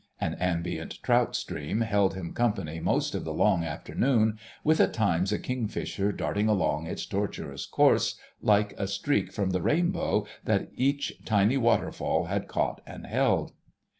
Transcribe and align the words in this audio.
An 0.19 0.33
ambient 0.39 0.97
trout 1.03 1.35
stream 1.35 1.81
held 1.81 2.15
him 2.15 2.33
company 2.33 2.79
most 2.79 3.13
of 3.13 3.23
the 3.23 3.35
long 3.35 3.63
afternoon, 3.63 4.39
with 4.63 4.79
at 4.81 4.95
times 4.95 5.31
a 5.31 5.37
kingfisher 5.37 6.11
darting 6.11 6.47
along 6.47 6.87
its 6.87 7.05
tortuous 7.05 7.67
course 7.67 8.15
like 8.41 8.73
a 8.79 8.87
streak 8.87 9.31
from 9.31 9.51
the 9.51 9.61
rainbow 9.61 10.25
that 10.43 10.71
each 10.73 11.13
tiny 11.23 11.55
waterfall 11.55 12.25
had 12.25 12.47
caught 12.47 12.81
and 12.87 13.05
held. 13.05 13.51